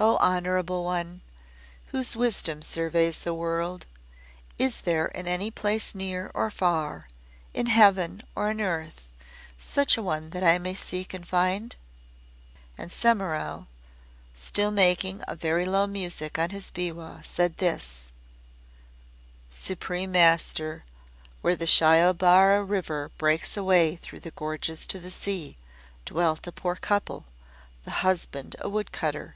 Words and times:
O, 0.00 0.16
honorable 0.18 0.84
One, 0.84 1.22
whose 1.86 2.14
wisdom 2.14 2.62
surveys 2.62 3.18
the 3.18 3.34
world, 3.34 3.84
is 4.56 4.82
there 4.82 5.06
in 5.06 5.26
any 5.26 5.50
place 5.50 5.92
near 5.92 6.30
or 6.34 6.52
far 6.52 7.08
in 7.52 7.66
heaven 7.66 8.22
or 8.36 8.48
in 8.48 8.60
earth, 8.60 9.10
such 9.58 9.96
a 9.96 10.02
one 10.02 10.30
that 10.30 10.44
I 10.44 10.56
may 10.58 10.74
seek 10.74 11.12
and 11.14 11.26
find?" 11.26 11.74
And 12.78 12.92
Semimaru, 12.92 13.66
still 14.38 14.70
making 14.70 15.20
a 15.26 15.34
very 15.34 15.66
low 15.66 15.88
music 15.88 16.38
on 16.38 16.50
his 16.50 16.70
biwa, 16.70 17.22
said 17.24 17.56
this; 17.56 18.04
"Supreme 19.50 20.12
Master, 20.12 20.84
where 21.42 21.56
the 21.56 21.66
Shiobara 21.66 22.62
River 22.62 23.10
breaks 23.18 23.56
away 23.56 23.96
through 23.96 24.20
the 24.20 24.30
gorges 24.30 24.86
to 24.86 25.00
the 25.00 25.10
sea, 25.10 25.56
dwelt 26.04 26.46
a 26.46 26.52
poor 26.52 26.76
couple 26.76 27.26
the 27.84 27.90
husband 28.06 28.54
a 28.60 28.68
wood 28.68 28.92
cutter. 28.92 29.34